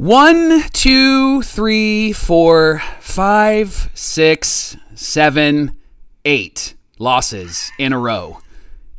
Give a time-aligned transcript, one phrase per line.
[0.00, 5.76] One, two, three, four, five, six, seven,
[6.24, 8.38] eight losses in a row.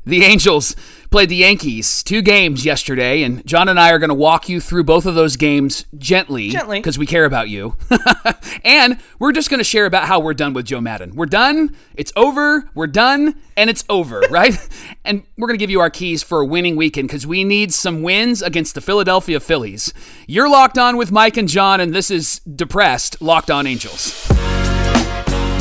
[0.04, 0.76] The Angels
[1.12, 4.60] played the Yankees two games yesterday, and John and I are going to walk you
[4.60, 6.80] through both of those games gently, Gently.
[6.80, 7.76] because we care about you.
[8.64, 11.16] and we're just going to share about how we're done with Joe Maddon.
[11.16, 11.76] We're done.
[11.94, 12.68] It's over.
[12.74, 14.58] We're done, and it's over, right?
[15.06, 17.72] and we're going to give you our keys for a winning weekend because we need
[17.72, 19.94] some wins against the Philadelphia Phillies.
[20.28, 24.28] You're locked on with Mike and John, and this is depressed Locked On Angels.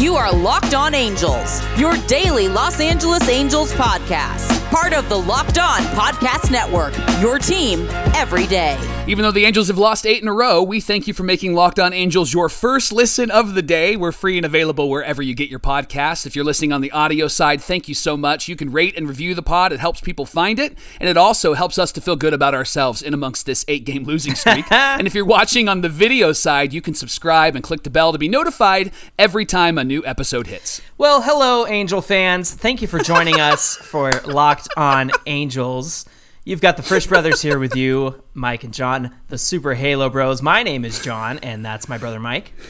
[0.01, 4.59] You are Locked On Angels, your daily Los Angeles Angels podcast.
[4.71, 8.79] Part of the Locked On Podcast Network, your team every day.
[9.07, 11.53] Even though the Angels have lost eight in a row, we thank you for making
[11.53, 13.97] Locked On Angels your first listen of the day.
[13.97, 16.27] We're free and available wherever you get your podcasts.
[16.27, 18.47] If you're listening on the audio side, thank you so much.
[18.47, 21.55] You can rate and review the pod, it helps people find it, and it also
[21.55, 24.65] helps us to feel good about ourselves in amongst this eight game losing streak.
[24.71, 28.13] and if you're watching on the video side, you can subscribe and click the bell
[28.13, 30.81] to be notified every time a new episode hits.
[30.97, 32.55] Well, hello, Angel fans.
[32.55, 36.07] Thank you for joining us for Locked On Angels.
[36.45, 40.41] You've got the Frisch brothers here with you, Mike and John, the Super Halo Bros.
[40.43, 42.53] My name is John, and that's my brother Mike.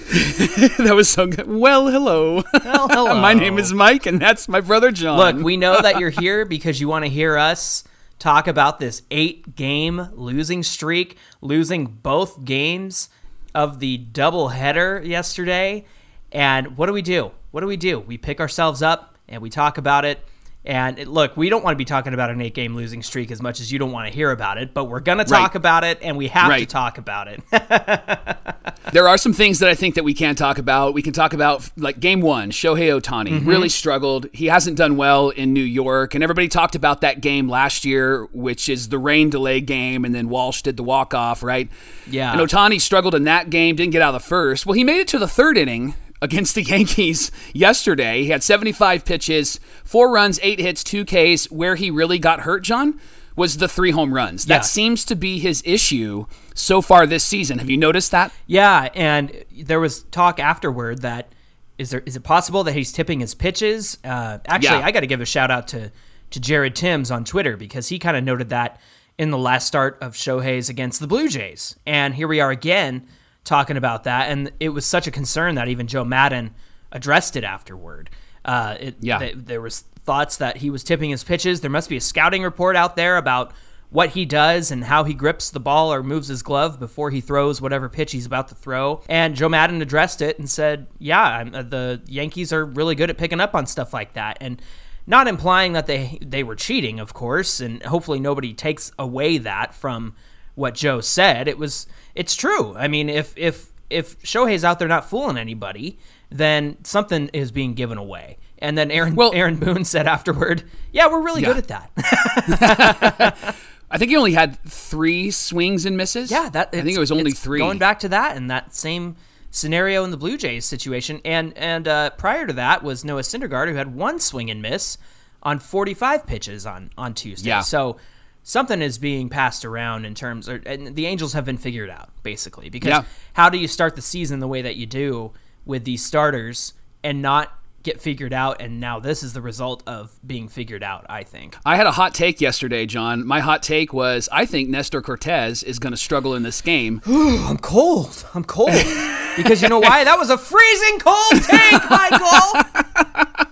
[0.78, 1.46] that was so good.
[1.46, 2.42] Well, hello.
[2.64, 3.20] Well, hello.
[3.20, 5.18] my name is Mike, and that's my brother John.
[5.18, 7.84] Look, we know that you're here because you want to hear us
[8.18, 13.10] talk about this eight game losing streak, losing both games
[13.54, 15.84] of the doubleheader yesterday.
[16.32, 17.32] And what do we do?
[17.50, 17.98] What do we do?
[18.00, 20.20] We pick ourselves up and we talk about it.
[20.64, 23.30] And it, look, we don't want to be talking about an eight game losing streak
[23.30, 25.50] as much as you don't want to hear about it, but we're going to talk
[25.50, 25.56] Right.
[25.56, 27.40] about it and we have to talk about it.
[28.92, 30.94] There are some things that I think that we can talk about.
[30.94, 33.48] We can talk about like game one, Shohei Ohtani mm-hmm.
[33.48, 34.26] really struggled.
[34.32, 38.24] He hasn't done well in New York, and everybody talked about that game last year,
[38.32, 41.68] which is the rain delay game, and then Walsh did the walk off, right?
[42.08, 42.32] Yeah.
[42.32, 44.66] And Ohtani struggled in that game, didn't get out of the first.
[44.66, 48.22] Well, he made it to the third inning against the Yankees yesterday.
[48.24, 51.50] He had 75 pitches, four runs, eight hits, two Ks.
[51.50, 53.00] Where he really got hurt, John,
[53.36, 54.46] was the three home runs.
[54.46, 54.58] Yeah.
[54.58, 57.58] That seems to be his issue so far this season.
[57.58, 58.32] Have you noticed that?
[58.46, 61.32] Yeah, and there was talk afterward that
[61.78, 63.96] is there is it possible that he's tipping his pitches?
[64.04, 64.86] Uh, actually, Yeah.
[64.86, 65.90] I got to give a shout out to
[66.30, 68.78] to Jared Timms on Twitter because he kind of noted that
[69.18, 73.06] in the last start of Shohei's against the Blue Jays, and here we are again
[73.44, 76.54] talking about that, and it was such a concern that even Joe Maddon
[76.92, 78.10] addressed it afterward.
[78.44, 79.18] Uh, it, Yeah.
[79.18, 81.60] th- there was thoughts that he was tipping his pitches.
[81.60, 83.52] There must be a scouting report out there about
[83.90, 87.20] what he does and how he grips the ball or moves his glove before he
[87.20, 89.02] throws whatever pitch he's about to throw.
[89.08, 93.10] And Joe Maddon addressed it and said, "Yeah, I'm, uh, the Yankees are really good
[93.10, 94.62] at picking up on stuff like that." And
[95.08, 99.74] not implying that they they were cheating, of course, and hopefully nobody takes away that
[99.74, 100.14] from
[100.60, 101.48] what Joe said.
[101.48, 102.76] It was it's true.
[102.76, 105.98] I mean, if if if Shohei's out there not fooling anybody,
[106.30, 108.38] then something is being given away.
[108.58, 110.62] And then Aaron Well- Aaron Boone said afterward,
[110.92, 111.54] "Yeah, we're really Yeah.
[111.54, 113.56] good at that."
[113.90, 116.30] I think he only had three swings and misses.
[116.30, 117.58] Yeah, that I think it was only three.
[117.58, 119.16] Going back to that and that same
[119.50, 123.68] scenario in the Blue Jays situation, and and uh, prior to that was Noah Syndergaard
[123.68, 124.96] who had one swing and miss
[125.42, 127.48] on 45 pitches on on Tuesday.
[127.48, 127.62] Yeah.
[127.62, 127.96] So
[128.42, 132.10] something is being passed around in terms, of and the Angels have been figured out
[132.22, 133.04] basically because Yeah.
[133.34, 135.32] how do you start the season the way that you do
[135.64, 136.74] with these starters
[137.04, 141.06] and not get figured out and now this is the result of being figured out
[141.08, 143.26] i think I had a hot take yesterday, John.
[143.26, 147.00] My hot take was I think Nestor Cortes is going to struggle in this game.
[147.06, 148.26] I'm cold.
[148.34, 148.70] I'm cold.
[149.36, 150.04] because you know why?
[150.04, 153.46] That was a freezing cold take, Michael.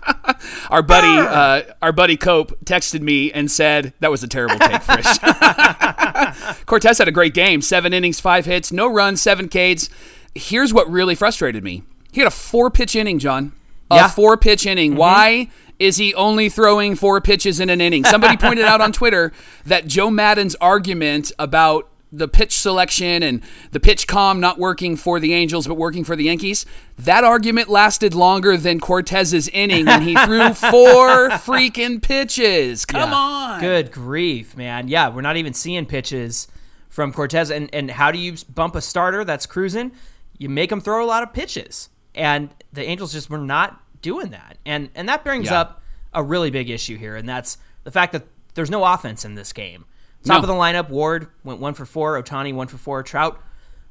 [0.71, 4.83] Our buddy, uh, our buddy Cope texted me and said that was a terrible take,
[4.83, 5.19] Frisch.
[6.67, 9.89] Cortes had a great game: seven innings, five hits, no runs, seven Ks.
[10.35, 11.83] Here's what really frustrated me:
[12.13, 13.53] he had a four-pitch inning, John.
[13.91, 14.09] A Yeah.
[14.09, 14.97] four-pitch inning.
[14.97, 15.49] Why?
[15.79, 18.05] Is he only throwing four pitches in an inning?
[18.05, 19.33] Somebody pointed out on Twitter
[19.65, 23.43] that Joe Maddon's argument about the pitch selection and
[23.73, 26.65] the PitchCom not working for the Angels but working for the Yankees,
[26.99, 32.87] that argument lasted longer than Cortes's inning when he threw four freaking pitches.
[32.87, 33.17] Come Yeah.
[33.17, 33.61] on.
[33.61, 34.89] Good grief, man.
[34.89, 36.49] Yeah, we're not even seeing pitches
[36.89, 37.51] from Cortes.
[37.51, 39.93] And, and how do you bump a starter that's cruising?
[40.39, 41.89] You make him throw a lot of pitches.
[42.15, 44.57] And the Angels just were not doing that.
[44.65, 45.61] And, and that brings Yeah.
[45.61, 45.83] up
[46.15, 48.25] a really big issue here, and that's the fact that
[48.55, 49.85] there's no offense in this game.
[50.25, 50.43] Top No.
[50.43, 53.41] of the lineup, Ward went one for four, Ohtani one for four, Trout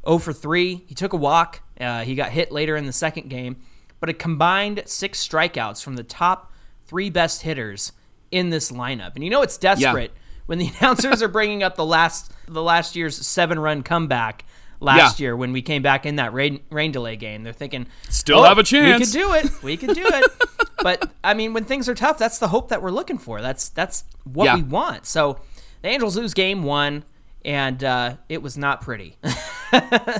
[0.05, 0.83] 0 for 3.
[0.87, 1.61] He took a walk.
[1.79, 3.57] Uh, he got hit later in the second game,
[3.99, 6.51] but a combined six strikeouts from the top
[6.85, 7.91] three best hitters
[8.31, 9.15] in this lineup.
[9.15, 10.11] And you know it's desperate
[10.45, 14.45] when the announcers are bringing up the last the last year's seven run comeback
[14.79, 15.25] last Yeah.
[15.25, 17.43] year when we came back in that rain, rain delay game.
[17.43, 19.63] They're thinking, Still "Oh, have a chance." We could do it.
[19.63, 20.31] We could do it."
[20.83, 23.41] but I mean, when things are tough, that's the hope that we're looking for.
[23.41, 24.55] That's that's what Yeah.
[24.55, 25.05] we want.
[25.05, 25.39] So
[25.81, 27.03] the Angels lose game one,
[27.45, 29.17] and uh, it was not pretty.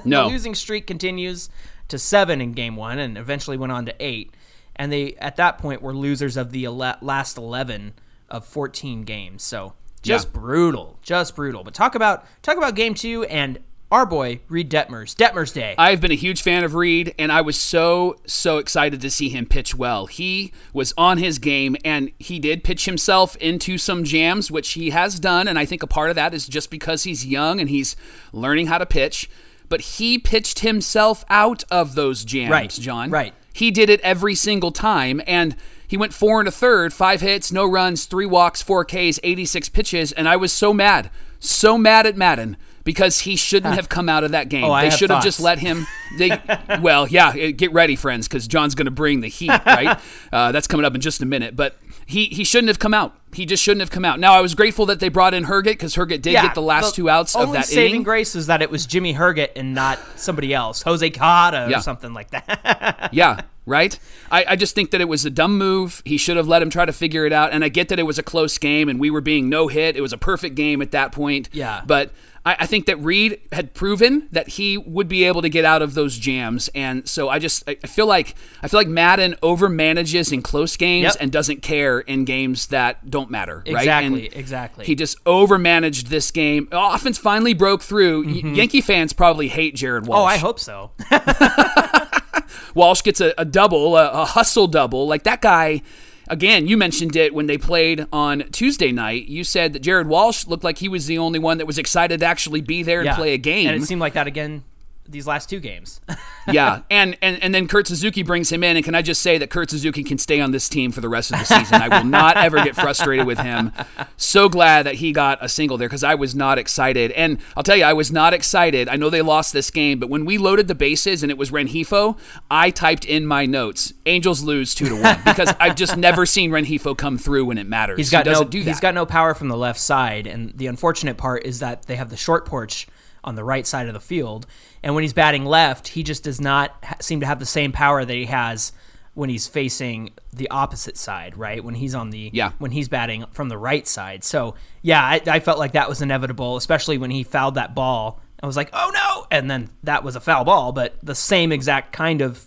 [0.04, 0.26] No.
[0.28, 1.50] The losing streak continues
[1.88, 4.34] to seven in game one, and eventually went on to eight.
[4.76, 7.94] And they, at that point, were losers of the ele- last eleven
[8.30, 9.44] of fourteen games.
[9.44, 10.32] So just Yeah.
[10.42, 11.64] brutal, just brutal.
[11.64, 13.60] But talk about talk about game two and
[13.92, 15.74] our boy Reid Detmers, Detmers Day.
[15.78, 19.30] I've been a huge fan of Reid, and I was so, so excited to see
[19.30, 20.08] him pitch well.
[20.08, 24.90] He was on his game, and he did pitch himself into some jams, which he
[24.90, 25.48] has done.
[25.48, 27.96] And I think a part of that is just because he's young and he's
[28.34, 29.30] learning how to pitch.
[29.70, 33.10] But he pitched himself out of those jams, Right, John.
[33.10, 33.34] right.
[33.54, 35.56] He did it every single time, and
[35.88, 39.70] he went four and a third, five hits, no runs, three walks, four Ks, 86
[39.70, 42.56] pitches, and I was so mad, so mad at Maddon
[42.88, 44.64] because he shouldn't have come out of that game.
[44.64, 45.86] Oh, I they have should have just let him.
[46.18, 46.30] They,
[46.82, 50.00] well, yeah, eh, get ready, friends, because John's going to bring the heat, right?
[50.32, 51.76] uh, that's coming up in just a minute, but.
[52.10, 53.20] He, he shouldn't have come out.
[53.34, 54.18] He just shouldn't have come out.
[54.18, 56.96] Now I was grateful that they brought in Herget because Herget did get the last
[56.96, 57.56] two outs of that inning.
[57.58, 58.04] only saving inning.
[58.04, 61.80] grace was that it was Jimmy Herget and not somebody else, Jose Cata Yeah.
[61.80, 63.10] or something like that.
[63.12, 64.00] Yeah, right?
[64.32, 66.02] I, I just think that it was a dumb move.
[66.06, 67.52] He should have let him try to figure it out.
[67.52, 69.98] And I get that it was a close game and we were being no hit.
[69.98, 71.50] It was a perfect game at that point.
[71.52, 71.82] Yeah.
[71.86, 72.14] But
[72.48, 75.82] I, I think that Reid had proven that he would be able to get out
[75.82, 76.70] of those jams.
[76.74, 80.78] And so I just I feel like I feel like Maddon over manages in close
[80.78, 81.18] games Yep.
[81.20, 83.58] and doesn't care in games that don't matter.
[83.68, 83.76] Right?
[83.84, 84.86] Exactly, And exactly.
[84.86, 86.68] He just over managed this game.
[86.72, 88.26] Oh, offense finally broke through.
[88.26, 88.54] Y- mm-hmm.
[88.56, 90.20] Yankee fans probably hate Jared Walsh.
[90.20, 90.92] oh, I hope so.
[92.76, 95.08] Walsh gets a, a double, a, a hustle double.
[95.08, 95.82] Like that guy,
[96.28, 99.28] again, you mentioned it when they played on Tuesday night.
[99.28, 102.20] You said that Jared Walsh looked like he was the only one that was excited
[102.20, 103.16] to actually be there and yeah.
[103.16, 103.68] play a game.
[103.68, 104.64] And it seemed like that again
[105.08, 106.02] these last two games.
[106.52, 109.38] yeah, and, and and then Kurt Suzuki brings him in, and can I just say
[109.38, 111.82] that Kurt Suzuki can stay on this team for the rest of the season?
[111.82, 113.72] I will not ever get frustrated with him.
[114.18, 117.64] So glad that he got a single there because I was not excited, and I'll
[117.64, 118.90] tell you, I was not excited.
[118.90, 121.52] I know they lost this game, but when we loaded the bases and it was
[121.52, 122.18] Rengifo,
[122.50, 126.52] I typed in my notes: Angels lose two to one because I've just never seen
[126.52, 127.98] Rengifo come through when it matters.
[127.98, 128.70] He's got he no do that.
[128.70, 131.96] he's got no power from the left side, and the unfortunate part is that they
[131.96, 132.88] have the short porch
[133.28, 134.48] on the right side of the field,
[134.82, 137.72] and when he's batting left, he just does not ha- seem to have the same
[137.72, 138.72] power that he has
[139.14, 141.64] when he's facing the opposite side, right?
[141.64, 142.52] When he's on the Yeah.
[142.60, 144.24] when he's batting from the right side.
[144.24, 148.22] So yeah, I, I felt like that was inevitable, especially when he fouled that ball.
[148.42, 151.52] I was like, oh no, and then that was a foul ball, but the same
[151.52, 152.46] exact kind of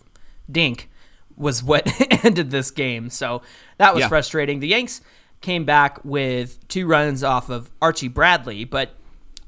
[0.51, 0.89] dink
[1.37, 1.91] was what
[2.25, 3.11] ended this game.
[3.11, 3.43] So
[3.79, 4.09] that was Yeah.
[4.09, 4.61] frustrating.
[4.61, 5.01] The Yanks
[5.41, 8.91] came back with two runs off of Archie Bradley, but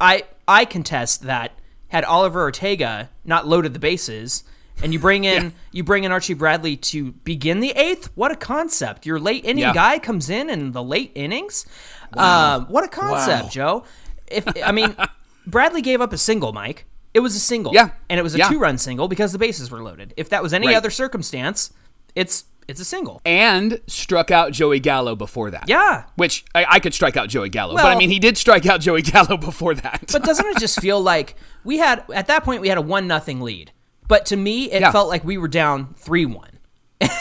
[0.01, 1.53] I I contest that
[1.89, 4.45] had Oliver Ortega not loaded the bases
[4.83, 8.37] and you bring in you bring in Archie Bradley to begin the eighth, what a
[8.37, 9.07] concept!
[9.07, 9.73] Your late inning Yeah.
[9.75, 11.67] guy comes in in the late innings.
[12.15, 13.49] Um, what a concept, Wow.
[13.51, 13.85] Joe!
[14.27, 14.97] If I mean,
[15.47, 16.85] Bradley gave up a single, Mike.
[17.15, 17.91] It was a single, Yeah.
[18.09, 18.49] and it was a Yeah.
[18.49, 20.15] two-run single because the bases were loaded.
[20.17, 20.77] If that was any Right.
[20.77, 21.71] other circumstance,
[22.15, 23.21] it's it's a single.
[23.25, 25.65] and struck out Joey Gallo before that.
[25.69, 28.67] Yeah, Which I, I could strike out Joey Gallo, but I mean he did strike
[28.67, 30.11] out Joey Gallo before that.
[30.13, 33.07] But doesn't it just feel like we had at that point we had a one
[33.07, 33.73] nothing lead?
[34.09, 34.93] But to me, it Yeah.
[34.93, 36.59] felt like we were down three one.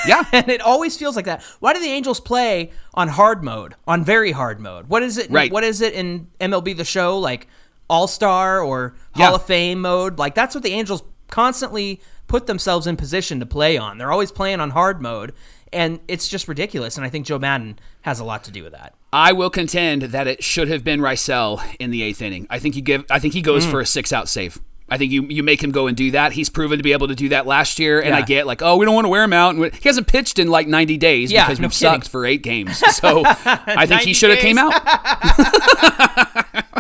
[0.07, 1.41] yeah, And it always feels like that.
[1.59, 4.87] Why do the Angels play on hard mode, on very hard mode?
[4.89, 5.31] What is it?
[5.31, 5.51] Right.
[5.51, 7.47] What is it in MLB the Show, like
[7.89, 9.25] All Star or Yeah.
[9.27, 10.19] Hall of Fame mode?
[10.19, 11.99] Like that's what the Angels constantly
[12.31, 13.97] put themselves in position to play on.
[13.97, 15.33] They're always playing on hard mode,
[15.73, 16.95] and it's just ridiculous.
[16.95, 18.95] And I think Joe Maddon has a lot to do with that.
[19.11, 22.47] I will contend that it should have been Raisel in the eighth inning.
[22.49, 23.03] I think you give.
[23.09, 23.71] I think he goes Mm.
[23.71, 24.59] for a six out save.
[24.89, 26.33] I think you you make him go and do that.
[26.33, 28.75] He's proven to be able to do that last year, and I get like, oh,
[28.77, 29.55] we don't want to wear him out.
[29.55, 31.93] And he hasn't pitched in like 90 days Yeah, because no we've kidding.
[32.01, 32.81] sucked for eight games.
[32.93, 34.73] So I think he should have came out.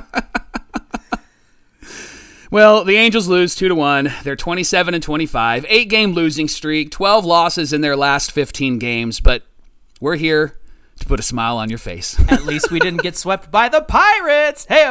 [2.51, 4.13] Well, the Angels lose 2 to 1.
[4.25, 5.65] They're 27 and 25.
[5.69, 9.43] 8 game losing streak, 12 losses in their last 15 games, but
[10.01, 10.59] we're here
[10.99, 12.19] to put a smile on your face.
[12.29, 14.65] At least we didn't get swept by the Pirates.
[14.67, 14.83] Hey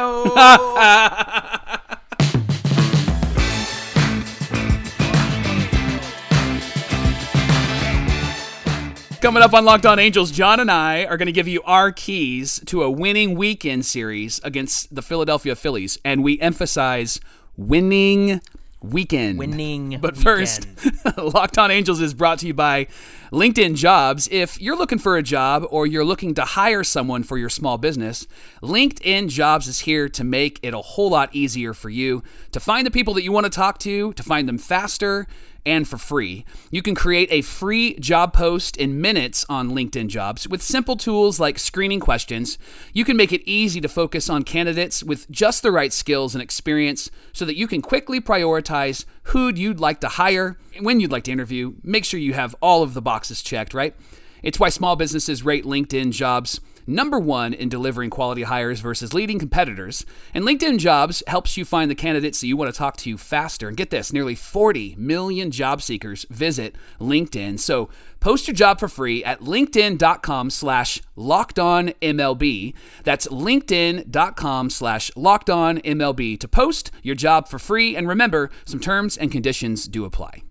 [9.21, 11.91] Coming up on Locked On Angels, John and I are going to give you our
[11.91, 17.19] keys to a winning weekend series against the Philadelphia Phillies, and we emphasize
[17.67, 18.41] winning
[18.81, 19.37] weekend.
[19.37, 20.67] Winning But first,
[21.17, 22.87] Locked On Angels is brought to you by
[23.31, 24.27] LinkedIn Jobs.
[24.29, 27.77] If you're looking for a job or you're looking to hire someone for your small
[27.77, 28.27] business,
[28.61, 32.85] LinkedIn Jobs is here to make it a whole lot easier for you to find
[32.85, 35.27] the people that you want to talk to, to find them faster
[35.65, 36.43] and for free.
[36.71, 41.39] You can create a free job post in minutes on LinkedIn Jobs with simple tools
[41.39, 42.57] like screening questions.
[42.93, 46.41] You can make it easy to focus on candidates with just the right skills and
[46.41, 51.23] experience so that you can quickly prioritize who you'd like to hire, when you'd like
[51.23, 51.75] to interview.
[51.83, 53.95] Make sure you have all of the boxes checked, right?
[54.43, 59.39] It's why small businesses rate LinkedIn Jobs number one in delivering quality hires versus leading
[59.39, 60.05] competitors.
[60.33, 63.67] And LinkedIn Jobs helps you find the candidates that you want to talk to faster.
[63.67, 67.59] And get this nearly 40 million job seekers visit LinkedIn.
[67.59, 72.73] So post your job for free at linkedin.com slash lockedonmlb.
[73.03, 77.95] That's linkedin.com slash lockedonmlb to post your job for free.
[77.95, 80.43] And remember, some terms and conditions do apply.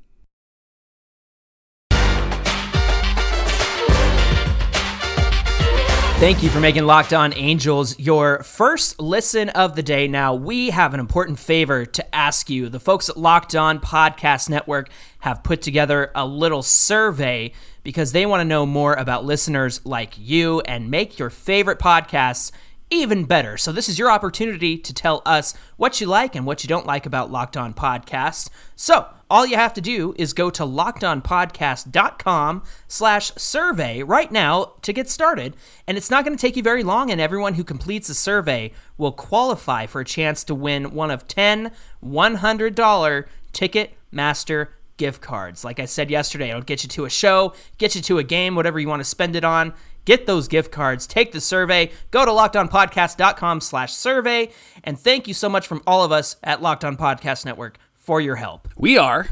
[6.21, 10.07] Thank you for making Locked On Angels your first listen of the day.
[10.07, 12.69] Now, we have an important favor to ask you.
[12.69, 18.27] The folks at Locked On Podcast Network have put together a little survey because they
[18.27, 22.53] want to know more about listeners like you and make your favorite podcasts
[22.91, 23.57] even better.
[23.57, 26.87] So this is your opportunity to tell us what you like and what you don't
[26.87, 28.51] like about Locked On Podcasts.
[28.77, 34.93] So all you have to do is go to lockedonpodcast.com slash survey right now to
[34.93, 35.55] get started.
[35.87, 38.73] And it's not going to take you very long, and everyone who completes the survey
[38.99, 41.71] will qualify for a chance to win one of 10
[42.05, 45.65] $100 Ticketmaster gift cards.
[45.65, 48.55] Like I said yesterday, it'll get you to a show, get you to a game,
[48.55, 49.73] whatever you want to spend it on.
[50.05, 51.07] Get those gift cards.
[51.07, 51.91] Take the survey.
[52.11, 54.51] Go to lockedonpodcast.com slash survey.
[54.83, 57.79] And thank you so much from all of us at Locked On Podcast Network
[58.11, 58.67] for your help.
[58.77, 59.29] We are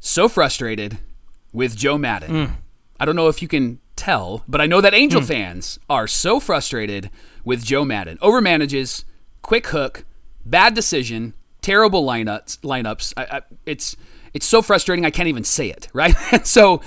[0.00, 0.96] so frustrated
[1.52, 2.30] with Joe Maddon.
[2.30, 2.52] Mm.
[2.98, 6.40] I don't know if you can tell, but I know that Angel fans are so
[6.40, 7.10] frustrated
[7.44, 8.16] with Joe Maddon.
[8.22, 9.04] Overmanages,
[9.42, 10.06] quick hook,
[10.46, 12.60] bad decision, terrible lineups.
[12.60, 13.12] Lineups.
[13.14, 13.94] I, I, it's
[14.32, 15.04] it's so frustrating.
[15.04, 15.88] I can't even say it.
[15.92, 16.14] Right.
[16.46, 16.80] so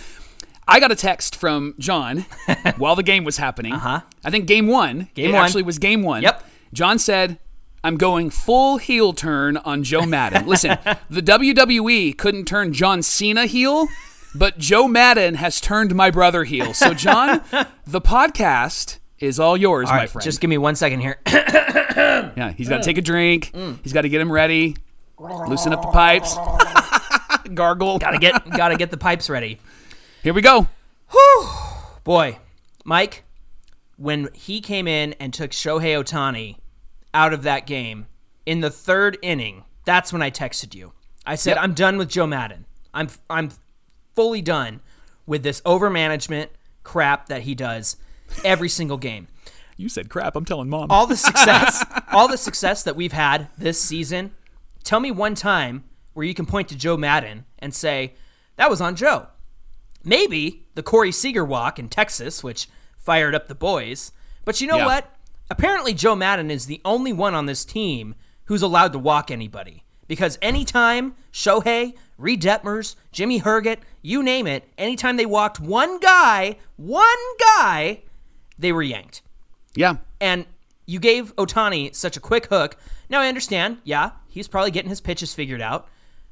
[0.67, 2.25] I got a text from John
[2.77, 3.73] while the game was happening.
[3.73, 4.01] Uh-huh.
[4.25, 5.07] I think game one.
[5.13, 5.45] Game one.
[5.45, 6.23] actually was game one.
[6.23, 6.43] Yep.
[6.73, 7.37] John said,
[7.83, 10.45] I'm going full heel turn on Joe Maddon.
[10.45, 10.77] Listen,
[11.09, 13.87] the WWE couldn't turn John Cena heel,
[14.35, 16.73] but Joe Maddon has turned my brother heel.
[16.73, 17.41] So, John,
[17.87, 20.23] the podcast is all yours, All my friend.
[20.23, 21.19] just give me one second here.
[21.27, 23.51] yeah, he's got to take a drink.
[23.53, 23.73] Mm.
[23.73, 23.79] Mm.
[23.83, 24.75] He's got to get him ready,
[25.19, 26.35] loosen up the pipes,
[27.53, 27.97] gargle.
[27.99, 29.59] gotta get gotta get the pipes ready.
[30.23, 30.67] Here we go.
[32.03, 32.37] Boy,
[32.85, 33.23] Mike,
[33.97, 36.57] when he came in and took Shohei Ohtani
[37.13, 38.07] out of that game
[38.45, 40.93] in the third inning, that's when I texted you.
[41.25, 41.63] I said, Yep.
[41.63, 42.65] "I'm done with Joe Maddon.
[42.93, 43.51] I'm I'm
[44.15, 44.81] fully done
[45.25, 46.47] with this overmanagement
[46.83, 47.97] crap that he does
[48.43, 49.27] every single game."
[49.77, 50.35] You said crap.
[50.35, 50.91] I'm telling mom.
[50.91, 54.31] all the success, all the success that we've had this season.
[54.83, 58.13] Tell me one time where you can point to Joe Maddon and say
[58.57, 59.27] that was on Joe.
[60.03, 64.11] Maybe the Corey Seager walk in Texas, which fired up the boys.
[64.45, 64.85] But you know Yeah.
[64.85, 65.15] what?
[65.51, 68.15] Apparently, Joe Maddon is the only one on this team
[68.45, 69.83] who's allowed to walk anybody.
[70.07, 76.55] Because anytime Shohei, Reid Detmers, Jimmy Herget, you name it, anytime they walked one guy,
[76.77, 77.03] one
[77.57, 78.03] guy,
[78.57, 79.23] they were yanked
[79.75, 79.97] yeah.
[80.21, 80.45] and
[80.85, 82.77] you gave Ohtani such a quick hook.
[83.09, 85.89] Now I understand, yeah, he's probably getting his pitches figured out,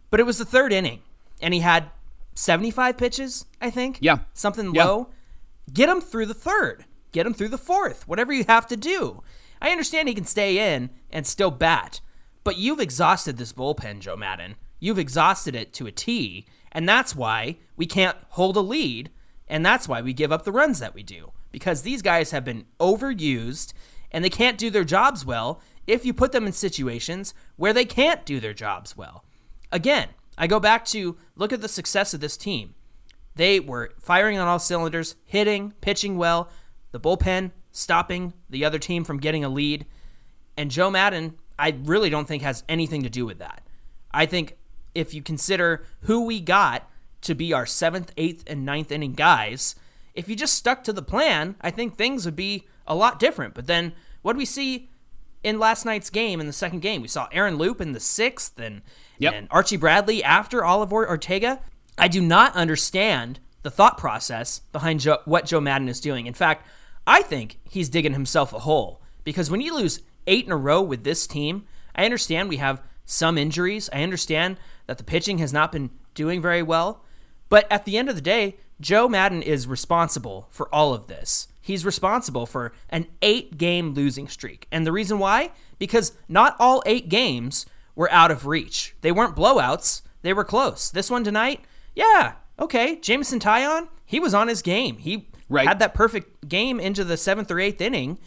[0.09, 1.01] but it was the third inning,
[1.41, 1.89] and he had
[2.35, 3.97] 75 pitches, I think.
[3.99, 4.19] Yeah.
[4.33, 4.85] Something Yeah.
[4.85, 5.09] low.
[5.73, 6.85] Get him through the third.
[7.11, 8.07] Get him through the fourth.
[8.07, 9.23] Whatever you have to do.
[9.61, 12.01] I understand he can stay in and still bat,
[12.43, 14.55] but you've exhausted this bullpen, Joe Maddon.
[14.79, 19.09] You've exhausted it to a T, and that's why we can't hold a lead,
[19.47, 21.31] and that's why we give up the runs that we do.
[21.51, 23.73] Because these guys have been overused
[24.11, 27.85] and they can't do their jobs well if you put them in situations where they
[27.85, 29.25] can't do their jobs well.
[29.71, 32.75] Again, I go back to look at the success of this team.
[33.35, 36.49] They were firing on all cylinders, hitting, pitching well,
[36.91, 39.85] the bullpen stopping the other team from getting a lead.
[40.57, 43.63] And Joe Maddon, I really don't think has anything to do with that.
[44.11, 44.57] I think
[44.95, 46.89] if you consider who we got
[47.21, 49.75] to be our seventh, eighth, and ninth inning guys,
[50.15, 53.53] if you just stuck to the plan, I think things would be a lot different.
[53.53, 54.89] But then what do we see
[55.43, 57.01] in last night's game in the second game?
[57.01, 58.81] We saw Aaron Loup in the sixth and,
[59.19, 59.33] Yep.
[59.33, 61.59] and Archie Bradley after Oliver Ortega.
[61.97, 66.25] I do not understand the thought process behind Joe, what Joe Maddon is doing.
[66.25, 66.65] In fact,
[67.05, 70.81] I think he's digging himself a hole because when you lose eight in a row
[70.81, 71.65] with this team,
[71.95, 73.89] I understand we have some injuries.
[73.91, 77.03] I understand that the pitching has not been doing very well.
[77.49, 81.47] But at the end of the day, Joe Maddon is responsible for all of this.
[81.61, 84.67] He's responsible for an eight game losing streak.
[84.71, 85.51] And the reason why?
[85.77, 87.65] Because not all eight games
[87.95, 88.95] were out of reach.
[89.01, 90.89] They weren't blowouts, they were close.
[90.89, 91.61] This one tonight,
[91.95, 92.95] yeah, okay.
[92.95, 94.97] Jameson Taillon, he was on his game.
[94.97, 95.67] He Right.
[95.67, 98.19] had that perfect game into the seventh or eighth inning.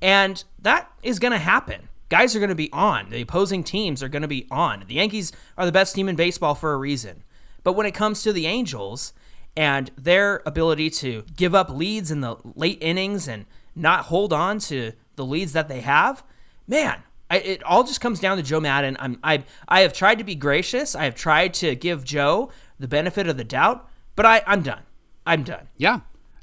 [0.00, 1.88] And that is going to happen.
[2.08, 3.10] Guys are going to be on.
[3.10, 4.84] The opposing teams are going to be on.
[4.86, 7.22] The Yankees are the best team in baseball for a reason.
[7.62, 9.12] But when it comes to the Angels
[9.56, 13.46] and their ability to give up leads in the late innings and
[13.76, 16.24] not hold on to the leads that they have,
[16.66, 18.96] man, I, it all just comes down to Joe Maddon.
[18.98, 20.96] I'm, I, I have tried to be gracious.
[20.96, 24.82] I have tried to give Joe the benefit of the doubt, but I, I'm done.
[25.24, 25.68] I'm done.
[25.76, 26.00] Yeah.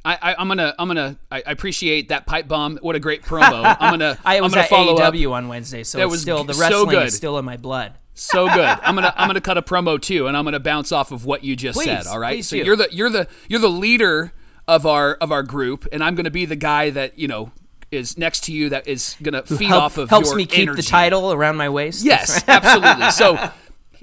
[0.07, 2.77] I, I, I'm gonna, I'm gonna, I I appreciate that pipe bomb.
[2.81, 3.75] What a great promo.
[3.79, 5.13] I'm gonna, I I'm was gonna at follow up.
[5.13, 7.07] AEW on Wednesday, so That was still the so wrestling good.
[7.07, 7.93] is still in my blood.
[8.13, 8.59] So good.
[8.81, 11.43] I'm gonna I'm gonna cut a promo too, and I'm gonna bounce off of what
[11.43, 12.07] you just Please, said.
[12.07, 12.43] All right.
[12.43, 12.63] so do.
[12.63, 14.31] you're the you're the you're the leader
[14.67, 17.51] of our of our group, and I'm gonna be the guy that you know
[17.91, 20.81] is next to you that is gonna feed Help- off of helps me keep energy.
[20.81, 22.03] the title around my waist.
[22.03, 23.11] Yes, absolutely.
[23.11, 23.51] So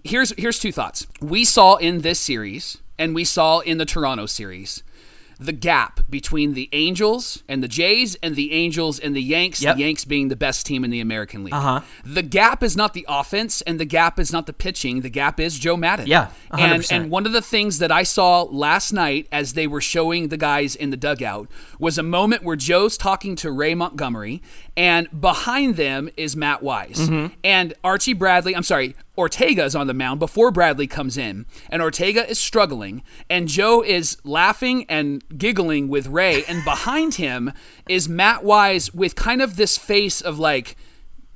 [0.04, 1.06] here's here's two thoughts.
[1.20, 4.82] We saw in this series, and we saw in the Toronto series.
[5.40, 9.76] The gap between the Angels and the Jays and the Angels and the Yanks, Yep.
[9.76, 11.54] the Yanks being the best team in the American League.
[11.54, 11.80] Uh-huh.
[12.04, 15.00] The gap is not the offense and the gap is not the pitching.
[15.00, 16.06] The gap is Joe Maddon.
[16.06, 16.92] Yeah, and 100%.
[16.92, 20.36] and one of the things that I saw last night as they were showing the
[20.36, 21.48] guys in the dugout
[21.78, 24.42] was a moment where Joe's talking to Ray Montgomery,
[24.76, 26.96] and behind them is Matt Wise.
[26.98, 27.34] Mm-hmm.
[27.42, 31.80] And Archie Bradley, I'm sorry, Ortega is on the mound before Bradley comes in, and
[31.80, 37.52] Ortega is struggling, and Joe is laughing and giggling with Ray, and behind him
[37.88, 40.76] is Matt Wise with kind of this face of like,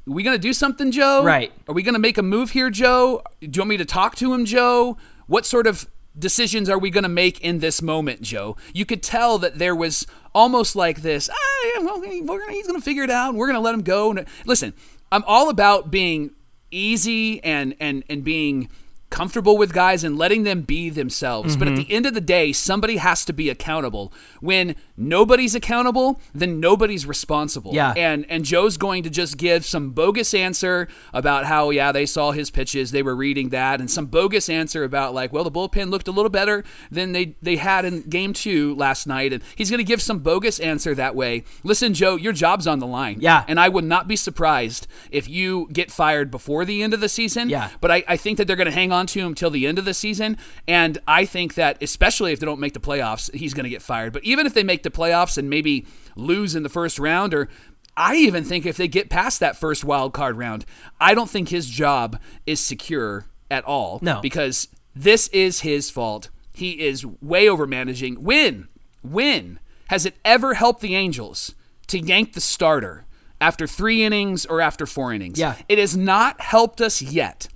[0.08, 1.22] are we gonna do something, Joe?
[1.22, 1.52] Right.
[1.68, 3.22] Are we gonna make a move here, Joe?
[3.40, 4.96] Do you want me to talk to him, Joe?
[5.26, 5.86] What sort of
[6.18, 8.56] decisions are we gonna make in this moment, Joe?
[8.72, 11.28] You could tell that there was almost like this.
[11.30, 13.30] Ah, well, he's gonna figure it out.
[13.30, 14.16] And we're gonna let him go.
[14.46, 14.72] Listen,
[15.12, 16.30] I'm all about being
[16.70, 18.68] easy and and and being
[19.10, 21.56] comfortable with guys and letting them be themselves.
[21.56, 21.82] But at Mm-hmm.
[21.88, 24.12] the end of the day, somebody has to be accountable.
[24.40, 27.74] When nobody's accountable, then nobody's responsible.
[27.74, 27.94] Yeah.
[27.96, 32.32] And and Joe's going to just give some bogus answer about how yeah, they saw
[32.32, 35.90] his pitches, they were reading that, and some bogus answer about like, well, the bullpen
[35.90, 39.70] looked a little better than they they had in game 2 last night and he's
[39.70, 41.44] going to give some bogus answer that way.
[41.62, 43.18] Listen, Joe, your job's on the line.
[43.20, 43.44] Yeah.
[43.48, 47.08] And I would not be surprised if you get fired before the end of the
[47.08, 47.48] season.
[47.48, 47.70] Yeah.
[47.80, 49.78] But I, I think that they're going to hang on to him till the end
[49.78, 50.36] of the season.
[50.66, 53.82] And I think that, especially if they don't make the playoffs, he's going to get
[53.82, 54.12] fired.
[54.12, 57.48] But even if they make the playoffs and maybe lose in the first round, or
[57.96, 60.64] I even think if they get past that first wild card round,
[61.00, 63.98] I don't think his job is secure at all.
[64.02, 64.20] No.
[64.20, 66.30] Because this is his fault.
[66.52, 68.22] He is way over managing.
[68.22, 68.68] When,
[69.02, 71.54] when has it ever helped the Angels
[71.88, 73.06] to yank the starter
[73.40, 75.38] after three innings or after four innings?
[75.38, 75.56] Yeah.
[75.68, 77.48] It has not helped us yet.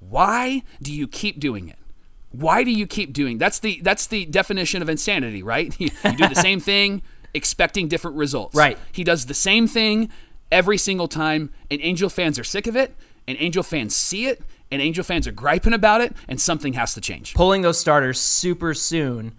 [0.00, 1.77] Why do you keep doing it?
[2.38, 3.38] Why do you keep doing?
[3.38, 5.74] That's the that's the definition of insanity, right?
[5.80, 7.02] You, do the same thing
[7.34, 8.54] expecting different results.
[8.54, 8.78] Right.
[8.92, 10.08] He does the same thing
[10.50, 12.94] every single time and Angel fans are sick of it
[13.26, 16.94] and Angel fans see it and Angel fans are griping about it and something has
[16.94, 17.34] to change.
[17.34, 19.34] Pulling those starters super soon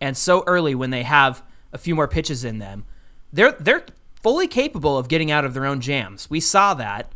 [0.00, 2.84] and so early when they have a few more pitches in them,
[3.32, 3.84] they're they're
[4.22, 6.28] fully capable of getting out of their own jams.
[6.28, 7.10] We saw that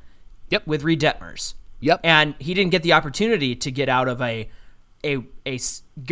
[0.50, 0.66] Yep.
[0.66, 1.54] with Reid Detmers.
[1.80, 2.00] Yep.
[2.04, 4.48] And he didn't get the opportunity to get out of a
[5.04, 5.58] a a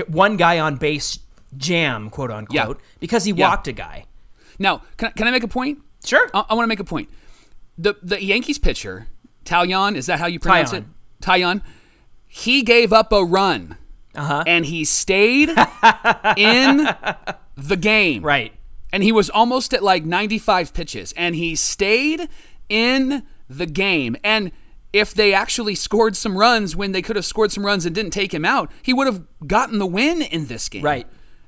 [0.08, 1.18] one guy on base
[1.56, 3.48] jam, quote unquote, because he Yeah.
[3.48, 4.04] walked a guy.
[4.58, 5.78] Now, can, I- can I make a point?
[6.04, 6.28] Sure.
[6.34, 7.08] I, I want to make a point.
[7.78, 9.08] The the Yankees pitcher,
[9.44, 10.78] Talyon, is that how you pronounce Taillon.
[10.78, 10.84] it?
[11.22, 11.62] Talyon.
[12.26, 13.76] He gave up a run.
[14.14, 14.44] Uh-huh.
[14.46, 15.48] And he stayed
[16.36, 16.88] in
[17.56, 18.22] the game.
[18.22, 18.52] Right.
[18.92, 21.14] And he was almost at like 95 pitches.
[21.16, 22.28] And he stayed
[22.68, 24.16] in the game.
[24.22, 24.52] And
[24.92, 28.12] if they actually scored some runs when they could have scored some runs and didn't
[28.12, 30.82] take him out, he would have gotten the win in this game.
[30.82, 31.06] Right.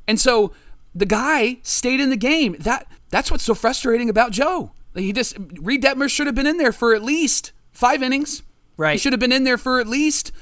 [0.09, 0.53] And so
[0.95, 2.57] the guy stayed in the game.
[2.61, 4.73] That that's what's so frustrating about Joe.
[4.95, 8.43] He just Reid Detmer should have been in there for at least five innings.
[8.77, 8.93] Right.
[8.93, 10.33] He should have been in there for at least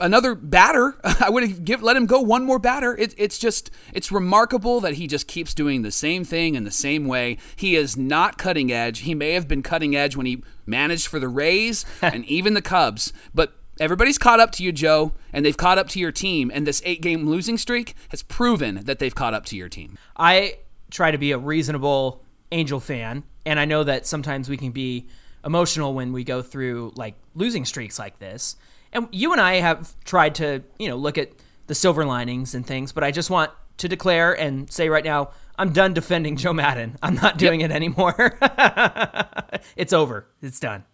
[0.00, 0.96] another batter.
[1.20, 2.96] I would have give let him go one more batter.
[2.96, 6.70] It, it's just it's remarkable that he just keeps doing the same thing in the
[6.70, 7.38] same way.
[7.56, 9.00] He is not cutting edge.
[9.00, 12.62] He may have been cutting edge when he managed for the Rays and even the
[12.62, 16.50] Cubs, but everybody's caught up to you, Joe, and they've caught up to your team.
[16.52, 19.98] And this eight-game losing streak has proven that they've caught up to your team.
[20.16, 20.58] I
[20.90, 25.06] try to be a reasonable Angel fan, and I know that sometimes we can be
[25.44, 28.56] emotional when we go through like losing streaks like this.
[28.92, 31.30] And you and I have tried to, you know, look at
[31.66, 35.30] the silver linings and things, but I just want to declare and say right now,
[35.58, 36.96] I'm done defending Joe Maddon.
[37.02, 37.70] I'm not doing yep.
[37.70, 38.38] it anymore.
[39.76, 40.26] it's over.
[40.40, 40.84] It's done.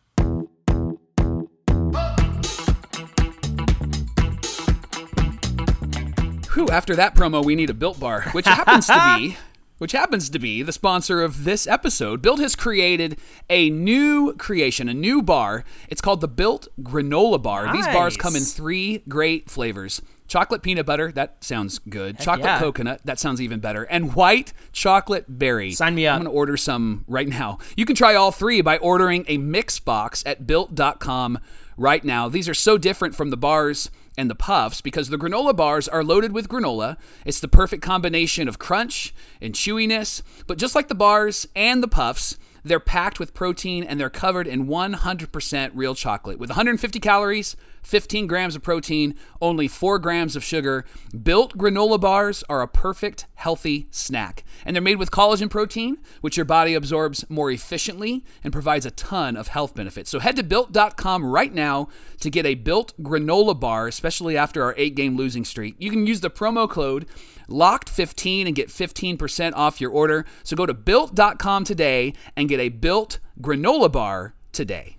[6.54, 9.36] Whew, after that promo, we need a Built Bar, which happens to be
[9.78, 12.22] which happens to be the sponsor of this episode.
[12.22, 13.18] Built has created
[13.50, 15.64] a new creation, a new bar.
[15.88, 17.66] It's called the Built Granola Bar.
[17.66, 17.76] Nice.
[17.76, 20.00] These bars come in three great flavors.
[20.26, 22.16] Chocolate peanut butter, that sounds good.
[22.16, 22.58] Heck chocolate yeah.
[22.58, 23.84] coconut, that sounds even better.
[23.84, 25.72] And white chocolate berry.
[25.72, 26.14] Sign me up.
[26.14, 27.58] I'm going to order some right now.
[27.76, 31.38] You can try all three by ordering a mix box at built.com
[31.76, 32.28] right now.
[32.28, 36.04] These are so different from the bars and the puffs because the granola bars are
[36.04, 36.96] loaded with granola.
[37.24, 40.22] It's the perfect combination of crunch and chewiness.
[40.46, 44.46] But just like the bars and the puffs, they're packed with protein and they're covered
[44.46, 50.42] in 100% real chocolate with 150 calories, 15 grams of protein, only 4 grams of
[50.42, 50.84] sugar.
[51.22, 54.44] Built granola bars are a perfect, healthy snack.
[54.64, 58.90] And they're made with collagen protein, which your body absorbs more efficiently and provides a
[58.90, 60.10] ton of health benefits.
[60.10, 61.88] So head to built.com right now
[62.20, 65.76] to get a built granola bar, especially after our eight game losing streak.
[65.78, 67.06] You can use the promo code
[67.48, 70.24] locked15 and get 15% off your order.
[70.42, 74.96] So go to built.com today and get a built granola bar today.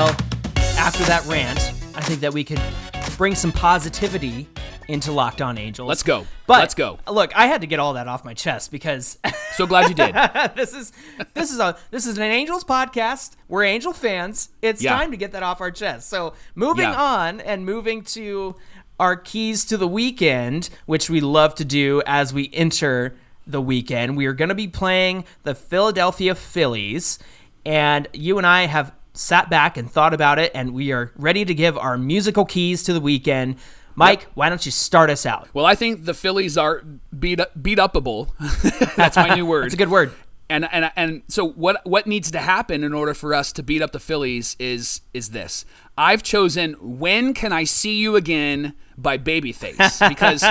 [0.00, 0.16] Well,
[0.78, 1.58] after that rant,
[1.94, 2.58] I think that we could
[3.18, 4.48] bring some positivity
[4.88, 5.86] into Locked On Angels.
[5.86, 6.26] Let's go.
[6.46, 6.98] But Let's go.
[7.06, 9.18] Look, I had to get all that off my chest because
[9.56, 10.14] so glad you did.
[10.56, 10.94] this is
[11.34, 13.32] this is a this is an Angels podcast.
[13.46, 14.48] We're Angel fans.
[14.62, 14.96] It's Yeah.
[14.96, 16.08] time to get that off our chest.
[16.08, 16.98] So moving Yeah.
[16.98, 18.56] on and moving to
[18.98, 24.16] our keys to the weekend, which we love to do as we enter the weekend.
[24.16, 27.18] We are going to be playing the Philadelphia Phillies,
[27.66, 31.44] and you and I have sat back and thought about it, and we are ready
[31.44, 33.56] to give our musical keys to the weekend.
[33.94, 35.48] Mike, why don't you start us out?
[35.52, 36.82] Well, I think the Phillies are
[37.16, 38.30] beat beat upable.
[38.96, 39.66] That's my new word.
[39.66, 40.12] It's a good word.
[40.48, 43.82] And and and so what what needs to happen in order for us to beat
[43.82, 45.64] up the Phillies is is this.
[45.98, 50.44] I've chosen "When Can I See You Again" by Babyface because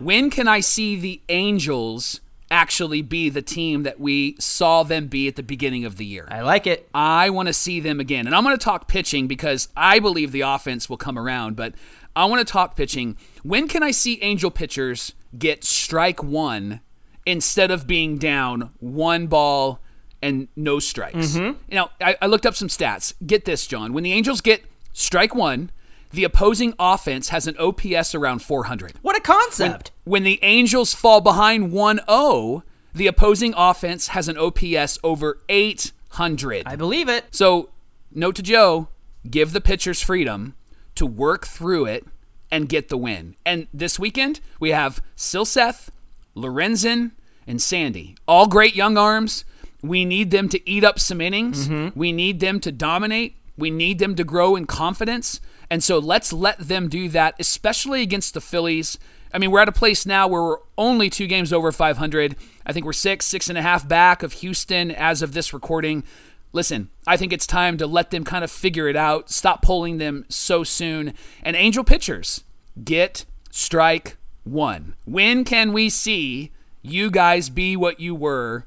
[0.00, 5.28] when can I see the Angels actually be the team that we saw them be
[5.28, 6.26] at the beginning of the year?
[6.30, 6.88] I like it.
[6.94, 8.26] I want to see them again.
[8.26, 11.74] And I'm going to talk pitching because I believe the offense will come around, but
[12.16, 13.16] I want to talk pitching.
[13.42, 16.80] When can I see Angel pitchers get strike one
[17.26, 19.80] instead of being down one ball
[20.22, 21.34] and no strikes?
[21.34, 21.58] Mm-hmm.
[21.70, 23.14] You know, I, I looked up some stats.
[23.24, 23.92] Get this, John.
[23.92, 25.70] When the Angels get strike one,
[26.10, 29.90] the opposing offense has an OPS around 400 What a concept.
[30.04, 32.62] when the Angels fall behind 1-0,
[32.94, 36.62] the opposing offense has an OPS over 800.
[36.66, 37.26] I believe it.
[37.30, 37.70] So,
[38.12, 38.88] note to Joe,
[39.28, 40.54] give the pitchers freedom
[40.94, 42.06] to work through it
[42.50, 43.36] and get the win.
[43.44, 45.90] And this weekend, we have Silseth,
[46.34, 47.12] Lorenzen,
[47.46, 48.16] and Sandy.
[48.26, 49.44] All great young arms.
[49.82, 51.68] We need them to eat up some innings.
[51.68, 51.98] Mm-hmm.
[51.98, 53.36] We need them to dominate.
[53.56, 55.40] We need them to grow in confidence.
[55.70, 58.98] And so let's let them do that, especially against the Phillies.
[59.32, 62.36] I mean, we're at a place now where we're only two games over 500.
[62.64, 66.04] I think we're six, six and a half back of Houston as of this recording.
[66.52, 69.28] Listen, I think it's time to let them kind of figure it out.
[69.30, 71.12] Stop pulling them so soon.
[71.42, 72.44] And Angel pitchers,
[72.82, 74.94] get strike one.
[75.04, 78.64] When can we see you guys be what you were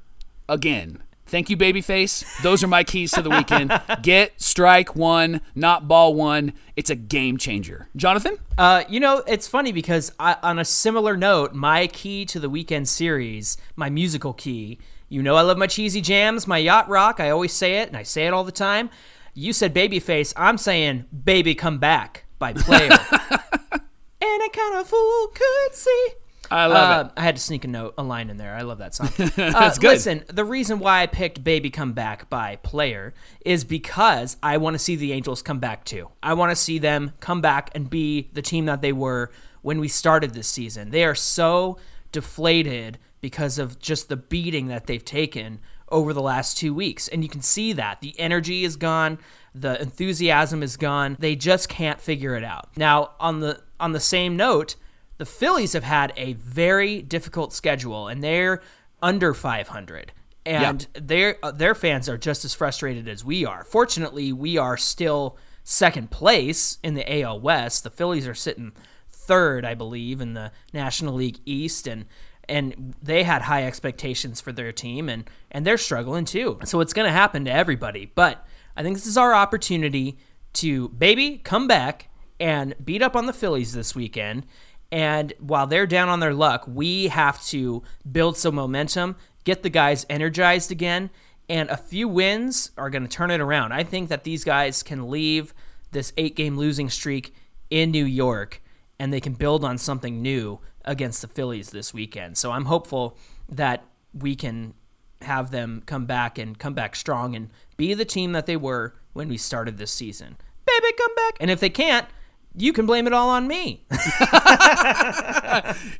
[0.48, 1.02] again?
[1.32, 2.42] Thank you, Babyface.
[2.44, 3.72] Those are my keys to the weekend.
[4.02, 6.52] Get strike one, not ball one.
[6.76, 7.88] It's a game changer.
[7.96, 8.38] Jonathan?
[8.58, 12.50] Uh, you know, it's funny because I, on a similar note, my key to the
[12.50, 17.22] weekend series, my musical key, you know, I love my cheesy jams, my yacht rock.
[17.22, 18.90] I always say it, and I say it all the time.
[19.34, 20.34] You said Babyface.
[20.36, 22.92] I'm saying Baby Come Back by Player.
[23.72, 26.08] and a kind of fool could see.
[26.52, 28.54] I love Uh, I had to sneak a note, a line in there.
[28.54, 29.10] I love that song.
[29.18, 29.92] That's uh, good.
[29.92, 33.14] Listen, the reason why I picked "Baby Come Back" by Player
[33.46, 36.10] is because I want to see the Angels come back too.
[36.22, 39.80] I want to see them come back and be the team that they were when
[39.80, 40.92] we started this season.
[40.92, 41.78] They are so
[42.12, 45.60] deflated because of just the beating that they've taken
[45.90, 49.20] over the last two weeks, and you can see that the energy is gone.
[49.54, 51.18] The enthusiasm is gone.
[51.20, 52.70] They just can't figure it out.
[52.78, 54.76] Now, on the on the same note,
[55.22, 58.60] the Phillies have had a very difficult schedule, and they're
[59.04, 60.12] under 500,
[60.48, 63.64] and their uh, their fans are just as frustrated as we are.
[63.64, 67.84] Fortunately, we are still second place in the AL West.
[67.84, 68.72] The Phillies are sitting
[69.08, 72.06] third, I believe, in the National League East, and
[72.50, 76.58] and they had high expectations for their team, and and they're struggling too.
[76.66, 78.12] So it's going to happen to everybody.
[78.16, 78.44] But
[78.76, 80.18] I think this is our opportunity
[80.54, 82.08] to baby come back
[82.42, 84.48] and beat up on the Phillies this weekend.
[84.92, 89.70] And while they're down on their luck, we have to build some momentum, get the
[89.70, 91.10] guys energized again,
[91.48, 93.72] and a few wins are going to turn it around.
[93.72, 95.54] I think that these guys can leave
[95.92, 97.34] this eight game losing streak
[97.70, 98.62] in New York
[99.00, 102.38] and they can build on something new against the Phillies this weekend.
[102.38, 103.18] So I'm hopeful
[103.50, 104.74] that we can
[105.22, 108.94] have them come back and come back strong and be the team that they were
[109.14, 110.38] when we started this season.
[110.66, 111.38] Baby, come back.
[111.40, 112.08] And if they can't,
[112.56, 113.84] you can blame it all on me.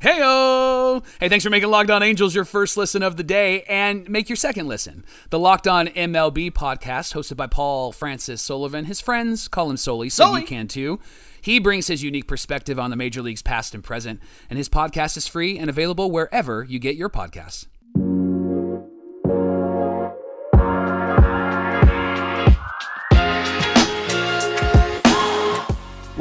[0.02, 1.04] Heyo!
[1.20, 4.28] Hey, thanks for making Locked On Angels your first listen of the day and make
[4.28, 5.04] your second listen.
[5.30, 8.84] The Locked On MLB podcast, hosted by Paul Francis Sullivan.
[8.86, 10.42] His friends call him Soli, so Sully.
[10.42, 11.00] you can too.
[11.40, 15.16] He brings his unique perspective on the major leagues past and present, and his podcast
[15.16, 17.66] is free and available wherever you get your podcasts.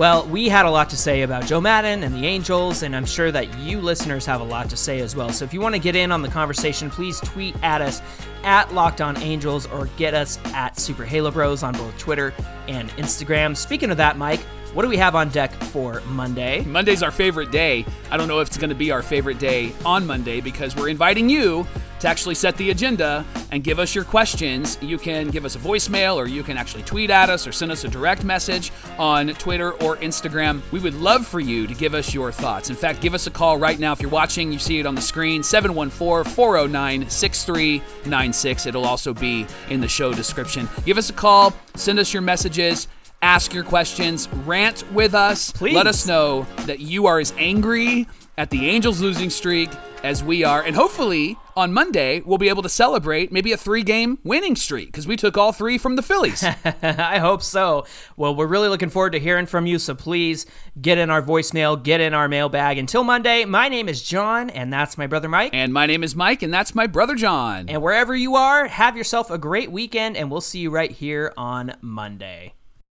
[0.02, 3.06] Well, we had a lot to say about Joe Maddon and the Angels, and I'm
[3.06, 5.30] sure that you listeners have a lot to say as well.
[5.30, 8.02] So if you want to get in on the conversation, please tweet at us
[8.44, 12.34] at Locked On Angels or get us at Super Halo Bros on both Twitter
[12.68, 13.56] and Instagram.
[13.56, 14.40] Speaking of that, Mike,
[14.74, 16.62] what do we have on deck for Monday?
[16.62, 17.86] Monday's our favorite day.
[18.10, 20.88] I don't know if it's going to be our favorite day on Monday because we're
[20.88, 21.68] inviting you
[22.00, 24.78] to actually set the agenda and give us your questions.
[24.82, 27.72] You can give us a voicemail or you can actually tweet at us or send
[27.72, 30.62] us a direct message on Twitter or Instagram.
[30.72, 32.70] We would love for you to give us your thoughts.
[32.70, 34.52] In fact, give us a call right now if you're watching.
[34.52, 38.66] You see it on the screen 714 409 6396.
[38.66, 40.68] It'll also be in the show description.
[40.86, 42.88] Give us a call, send us your messages
[43.22, 45.52] ask your questions, rant with us.
[45.52, 45.76] Please.
[45.76, 48.08] Let us know that you are as angry
[48.38, 49.70] at the Angels losing streak
[50.04, 50.64] as we are.
[50.64, 54.88] And hopefully on Monday, we'll be able to celebrate maybe a three game winning streak
[54.88, 56.44] because we took all three from the Phillies.
[56.82, 57.86] I hope so.
[58.18, 60.46] Well, we're really looking forward to hearing from you, so please
[60.82, 62.78] get in our voicemail, get in our mailbag.
[62.78, 65.52] Until Monday, my name is John, and that's my brother Mike.
[65.54, 67.70] and my name is Mike, and that's my brother John.
[67.70, 71.34] And wherever you are, have yourself a great weekend, and we'll see you right here
[71.38, 72.54] on Monday.